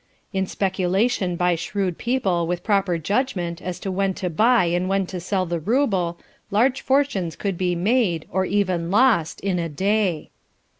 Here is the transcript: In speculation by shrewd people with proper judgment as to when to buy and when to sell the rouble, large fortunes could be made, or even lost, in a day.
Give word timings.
In 0.33 0.47
speculation 0.47 1.35
by 1.35 1.53
shrewd 1.53 1.99
people 1.99 2.47
with 2.47 2.63
proper 2.63 2.97
judgment 2.97 3.61
as 3.61 3.79
to 3.81 3.91
when 3.91 4.15
to 4.15 4.31
buy 4.31 4.65
and 4.65 4.89
when 4.89 5.05
to 5.05 5.19
sell 5.19 5.45
the 5.45 5.59
rouble, 5.59 6.17
large 6.49 6.81
fortunes 6.81 7.35
could 7.35 7.55
be 7.55 7.75
made, 7.75 8.25
or 8.31 8.43
even 8.43 8.89
lost, 8.89 9.39
in 9.41 9.59
a 9.59 9.69
day. 9.69 10.31